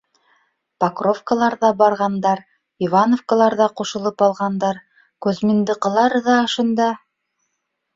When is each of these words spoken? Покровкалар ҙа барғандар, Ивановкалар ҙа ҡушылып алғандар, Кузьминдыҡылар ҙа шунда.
Покровкалар 0.83 1.57
ҙа 1.65 1.69
барғандар, 1.81 2.43
Ивановкалар 2.87 3.59
ҙа 3.63 3.71
ҡушылып 3.83 4.27
алғандар, 4.31 4.83
Кузьминдыҡылар 5.29 6.23
ҙа 6.31 6.45
шунда. 6.59 6.95